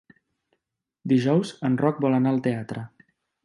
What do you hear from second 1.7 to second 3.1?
Roc vol anar al teatre.